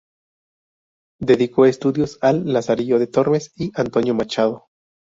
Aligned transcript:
Dedicó 1.19 1.67
estudios 1.67 2.17
al 2.21 2.51
"Lazarillo 2.51 2.97
de 2.97 3.05
Tormes" 3.05 3.51
y 3.55 3.71
Antonio 3.75 4.15
Machado. 4.15 4.65